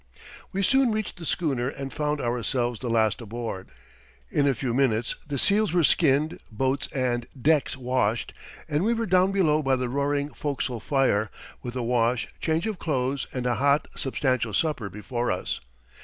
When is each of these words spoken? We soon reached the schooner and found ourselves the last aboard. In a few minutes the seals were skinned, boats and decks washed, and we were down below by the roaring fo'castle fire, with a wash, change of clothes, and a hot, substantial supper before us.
We 0.51 0.63
soon 0.63 0.91
reached 0.91 1.17
the 1.19 1.25
schooner 1.27 1.69
and 1.69 1.93
found 1.93 2.19
ourselves 2.21 2.79
the 2.79 2.89
last 2.89 3.21
aboard. 3.21 3.69
In 4.31 4.47
a 4.47 4.55
few 4.55 4.73
minutes 4.73 5.15
the 5.27 5.37
seals 5.37 5.73
were 5.73 5.83
skinned, 5.83 6.39
boats 6.51 6.87
and 6.91 7.27
decks 7.39 7.77
washed, 7.77 8.33
and 8.67 8.83
we 8.83 8.95
were 8.95 9.05
down 9.05 9.31
below 9.31 9.61
by 9.61 9.75
the 9.75 9.89
roaring 9.89 10.29
fo'castle 10.33 10.79
fire, 10.79 11.29
with 11.61 11.75
a 11.75 11.83
wash, 11.83 12.27
change 12.39 12.65
of 12.65 12.79
clothes, 12.79 13.27
and 13.31 13.45
a 13.45 13.53
hot, 13.61 13.87
substantial 13.95 14.55
supper 14.55 14.89
before 14.89 15.31
us. 15.31 15.61